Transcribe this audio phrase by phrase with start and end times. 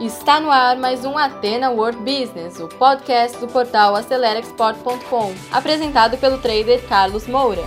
[0.00, 6.38] Está no ar mais um Atena World Business, o podcast do portal AceleraExport.com, apresentado pelo
[6.38, 7.60] trader Carlos Moura.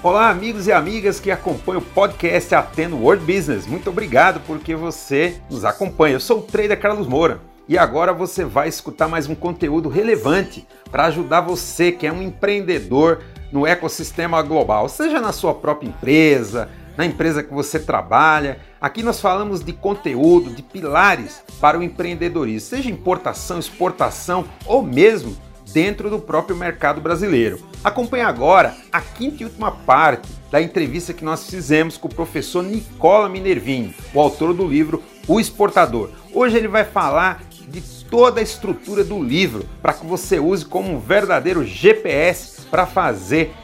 [0.00, 3.66] Olá, amigos e amigas que acompanham o podcast Atena World Business.
[3.66, 6.14] Muito obrigado porque você nos acompanha.
[6.14, 7.40] Eu sou o trader Carlos Moura.
[7.68, 12.22] E agora você vai escutar mais um conteúdo relevante para ajudar você que é um
[12.22, 18.58] empreendedor no ecossistema global, seja na sua própria empresa, na empresa que você trabalha.
[18.80, 25.36] Aqui nós falamos de conteúdo, de pilares para o empreendedorismo, seja importação, exportação ou mesmo
[25.72, 27.60] dentro do próprio mercado brasileiro.
[27.84, 32.64] Acompanhe agora a quinta e última parte da entrevista que nós fizemos com o professor
[32.64, 36.10] Nicola Minervini, o autor do livro O Exportador.
[36.34, 37.80] Hoje ele vai falar de
[38.10, 43.54] toda a estrutura do livro para que você use como um verdadeiro GPS para fazer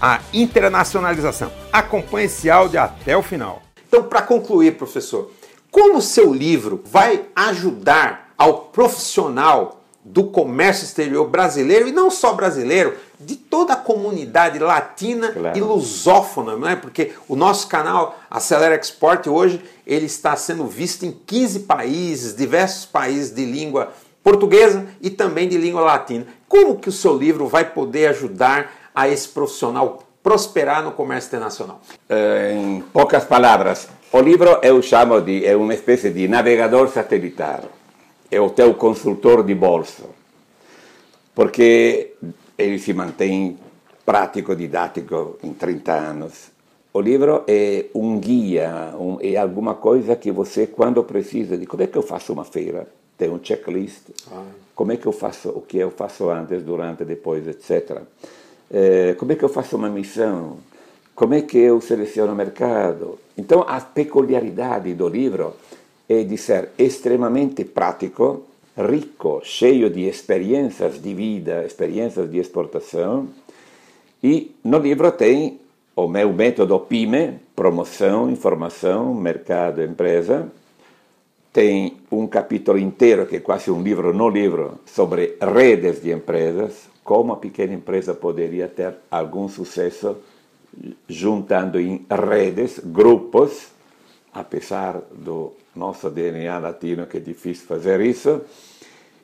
[0.00, 1.50] a internacionalização.
[1.72, 3.62] Acompanhe esse áudio até o final.
[3.86, 5.30] Então, para concluir, professor,
[5.70, 12.32] como o seu livro vai ajudar ao profissional do comércio exterior brasileiro e não só
[12.32, 15.58] brasileiro, de toda a comunidade latina claro.
[15.58, 16.76] e lusófona, não é?
[16.76, 22.86] Porque o nosso canal Acelera Export hoje ele está sendo visto em 15 países, diversos
[22.86, 26.26] países de língua portuguesa e também de língua latina.
[26.48, 31.80] Como que o seu livro vai poder ajudar a esse profissional prosperar no comércio internacional?
[32.08, 37.62] Eh, em poucas palavras, o livro eu chamo de é uma espécie de navegador satelitar.
[38.28, 40.02] É o teu consultor de bolsa.
[41.32, 42.14] Porque
[42.58, 43.56] ele se mantém
[44.04, 46.50] prático, didático em 30 anos.
[46.92, 51.84] O livro é um guia, um, é alguma coisa que você, quando precisa de como
[51.84, 54.42] é que eu faço uma feira, tem um checklist, ah.
[54.74, 58.02] como é que eu faço, o que eu faço antes, durante, depois, etc.
[58.70, 60.58] É, como é que eu faço uma missão,
[61.14, 63.18] como é que eu seleciono o mercado.
[63.36, 65.54] Então, a peculiaridade do livro
[66.08, 68.44] é de ser extremamente prático,
[68.76, 73.28] rico, cheio de experiências de vida, experiências de exportação.
[74.22, 75.58] E no livro tem
[75.96, 80.48] o meu método PIME, promoção, informação, mercado, empresa.
[81.58, 86.88] Tem um capítulo inteiro, que é quase um livro no livro, sobre redes de empresas,
[87.02, 90.18] como a pequena empresa poderia ter algum sucesso
[91.08, 93.70] juntando em redes, grupos,
[94.32, 98.40] apesar do nosso DNA latino que é difícil fazer isso.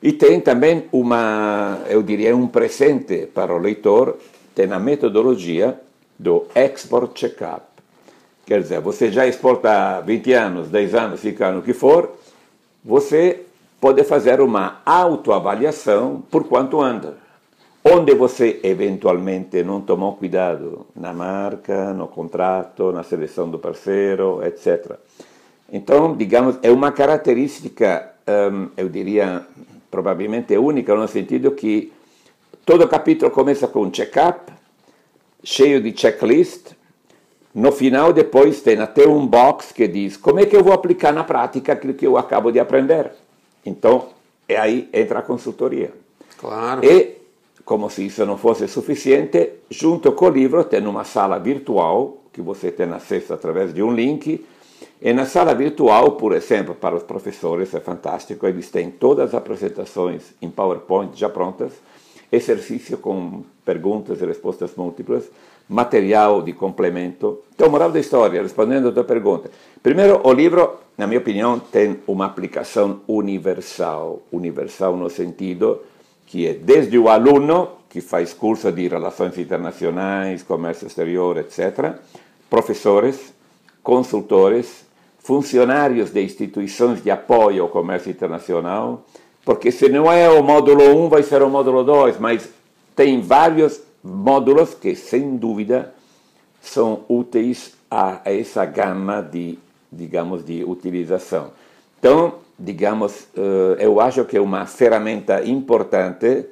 [0.03, 4.19] E tem também uma, eu diria, um presente para o leitor,
[4.57, 5.81] tem a metodologia
[6.19, 7.63] do Export Checkup.
[8.45, 12.24] Quer dizer, você já exporta há 20 anos, 10 anos, 5 anos, o que for,
[12.85, 13.47] você
[13.81, 17.17] pode fazer uma autoavaliação por quanto anda.
[17.83, 24.99] Onde você eventualmente não tomou cuidado na marca, no contrato, na seleção do parceiro, etc.
[25.71, 29.47] Então, digamos, é uma característica, um, eu diria,
[29.91, 31.93] probabilmente única, no sentido que
[32.65, 34.51] todo capítulo começa com um check-up,
[35.43, 36.73] cheio de checklist.
[37.55, 41.13] No final, depois, tem até um box que diz como é que eu vou aplicar
[41.13, 43.13] na prática aquilo que eu acabo de aprender.
[43.65, 44.09] Então,
[44.49, 45.93] é aí entra a consultoria.
[46.37, 46.85] Claro.
[46.85, 47.15] E,
[47.65, 52.43] como se isso não fosse suficiente, junto com o livro tem uma sala virtual que
[52.43, 54.45] você tem acesso através de um link.
[55.01, 59.35] E na sala virtual, por exemplo, para os professores é fantástico, eles têm todas as
[59.35, 61.73] apresentações em PowerPoint já prontas
[62.35, 65.25] exercício com perguntas e respostas múltiplas,
[65.69, 67.41] material de complemento.
[67.55, 69.51] Então, moral da história, respondendo a tua pergunta.
[69.83, 74.23] Primeiro, o livro, na minha opinião, tem uma aplicação universal.
[74.31, 75.81] Universal no sentido
[76.27, 81.95] que é desde o aluno, que faz curso de relações internacionais, comércio exterior, etc.,
[82.51, 83.33] professores,
[83.83, 84.85] consultores,
[85.19, 89.05] funcionários de instituições de apoio ao comércio internacional,
[89.45, 92.49] porque se não é o módulo 1, vai ser o módulo 2, mas
[92.97, 95.93] tem vários módulos que, sem dúvida,
[96.63, 99.59] são úteis a essa gama de,
[99.93, 101.51] digamos, de utilização.
[101.99, 106.47] Então, digamos, eh, eu acho que é uma ferramenta importante,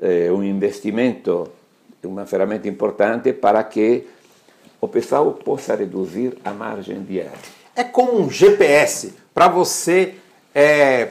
[0.00, 1.48] eh, um investimento,
[2.02, 4.06] uma ferramenta importante para que
[4.80, 7.36] o pessoal possa reduzir a margem de erro.
[7.76, 10.14] É como um GPS para você
[10.54, 11.08] é,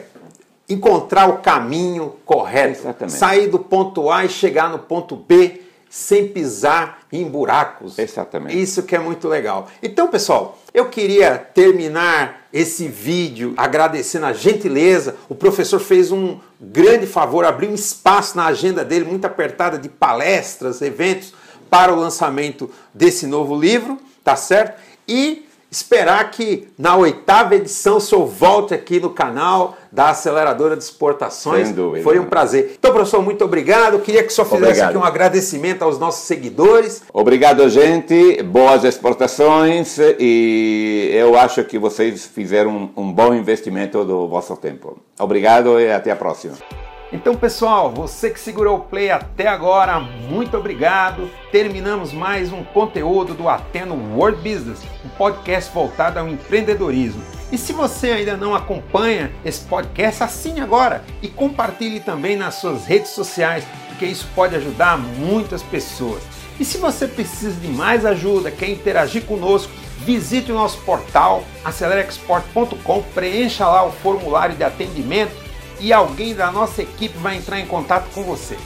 [0.70, 3.18] encontrar o caminho correto, Exatamente.
[3.18, 7.98] sair do ponto A e chegar no ponto B sem pisar em buracos.
[7.98, 8.60] Exatamente.
[8.60, 9.68] Isso que é muito legal.
[9.82, 15.16] Então, pessoal, eu queria terminar esse vídeo agradecendo a gentileza.
[15.28, 19.88] O professor fez um grande favor, abriu um espaço na agenda dele muito apertada de
[19.88, 21.34] palestras, eventos
[21.68, 24.80] para o lançamento desse novo livro, tá certo?
[25.08, 30.82] E esperar que na oitava edição o senhor volte aqui no canal da Aceleradora de
[30.82, 31.68] Exportações.
[31.68, 32.02] Sem dúvida.
[32.02, 32.74] Foi um prazer.
[32.78, 33.98] Então, professor, muito obrigado.
[34.00, 34.88] Queria que o senhor fizesse Obrigado.
[34.90, 37.02] aqui um agradecimento aos nossos seguidores.
[37.12, 38.42] Obrigado, gente.
[38.42, 44.98] Boas exportações e eu acho que vocês fizeram um, um bom investimento do vosso tempo.
[45.18, 46.89] Obrigado e até a próxima.
[47.12, 51.28] Então, pessoal, você que segurou o play até agora, muito obrigado.
[51.50, 57.20] Terminamos mais um conteúdo do Ateno World Business, um podcast voltado ao empreendedorismo.
[57.50, 62.86] E se você ainda não acompanha esse podcast, assine agora e compartilhe também nas suas
[62.86, 66.22] redes sociais, porque isso pode ajudar muitas pessoas.
[66.60, 73.02] E se você precisa de mais ajuda, quer interagir conosco, visite o nosso portal acelerexport.com,
[73.12, 75.49] preencha lá o formulário de atendimento
[75.80, 78.56] e alguém da nossa equipe vai entrar em contato com você.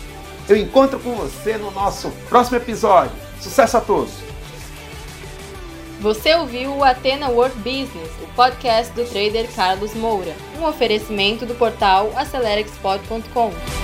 [0.48, 3.12] Eu encontro com você no nosso próximo episódio.
[3.40, 4.12] Sucesso a todos!
[6.00, 11.54] Você ouviu o Atena World Business, o podcast do trader Carlos Moura, um oferecimento do
[11.54, 13.83] portal AceleraExport.com.